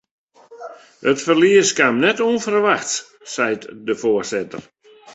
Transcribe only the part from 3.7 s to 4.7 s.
de foarsitter.